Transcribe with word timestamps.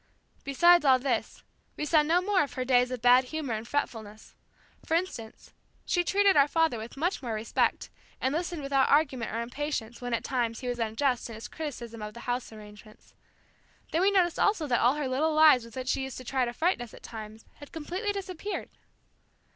Beside 0.43 0.83
all 0.83 0.97
this, 0.97 1.43
we 1.77 1.85
saw 1.85 2.01
no 2.01 2.23
more 2.23 2.41
of 2.41 2.53
her 2.53 2.65
days 2.65 2.89
of 2.89 3.03
bad 3.03 3.25
humor 3.25 3.53
and 3.53 3.67
fretfulness. 3.67 4.33
For 4.83 4.95
instance, 4.95 5.53
she 5.85 6.03
treated 6.03 6.35
our 6.35 6.47
father 6.47 6.79
with 6.79 6.97
much 6.97 7.21
more 7.21 7.35
respect 7.35 7.91
and 8.19 8.33
listened 8.33 8.63
without 8.63 8.89
argument 8.89 9.31
or 9.31 9.41
impatience 9.41 10.01
when, 10.01 10.15
at 10.15 10.23
times, 10.23 10.61
he 10.61 10.67
was 10.67 10.79
unjust 10.79 11.29
in 11.29 11.35
his 11.35 11.47
criticism 11.47 12.01
of 12.01 12.15
the 12.15 12.21
house 12.21 12.51
arrangements. 12.51 13.13
Then 13.91 14.01
we 14.01 14.09
noticed 14.09 14.39
also 14.39 14.65
that 14.65 14.81
all 14.81 14.95
her 14.95 15.07
little 15.07 15.35
lies 15.35 15.63
with 15.65 15.75
which 15.75 15.89
she 15.89 16.09
tried 16.09 16.45
to 16.45 16.53
frighten 16.53 16.81
us 16.81 16.95
at 16.95 17.03
times 17.03 17.45
had 17.57 17.71
completely 17.71 18.11
disappeared. 18.11 18.71